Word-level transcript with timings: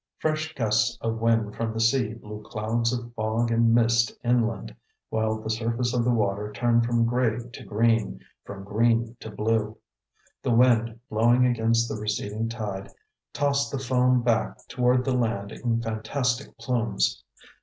Fresh 0.17 0.55
gusts 0.55 0.97
of 1.01 1.19
wind 1.19 1.53
from 1.55 1.71
the 1.73 1.79
sea 1.79 2.15
blew 2.15 2.41
clouds 2.41 2.91
of 2.91 3.13
fog 3.13 3.51
and 3.51 3.71
mist 3.71 4.11
inland, 4.23 4.75
while 5.09 5.39
the 5.39 5.51
surface 5.51 5.93
of 5.93 6.03
the 6.03 6.09
water 6.09 6.51
turned 6.51 6.83
from 6.83 7.05
gray 7.05 7.37
to 7.53 7.63
green, 7.63 8.19
from 8.43 8.63
green 8.63 9.15
to 9.19 9.29
blue. 9.29 9.77
The 10.41 10.55
wind, 10.55 10.99
blowing 11.11 11.45
against 11.45 11.87
the 11.87 11.97
receding 12.01 12.49
tide, 12.49 12.89
tossed 13.31 13.71
the 13.71 13.77
foam 13.77 14.23
back 14.23 14.67
toward 14.67 15.05
the 15.05 15.13
land 15.13 15.51
in 15.51 15.79
fantastic 15.79 16.57
plumes. 16.57 17.23